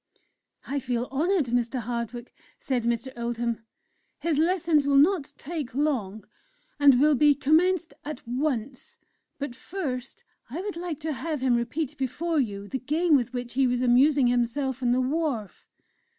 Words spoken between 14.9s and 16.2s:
the wharf." Mr.